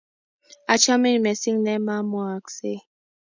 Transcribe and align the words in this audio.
Achamin 0.73 1.17
missing' 1.25 1.63
ne 1.65 1.75
ma 1.85 1.95
mwooksey 2.09 2.79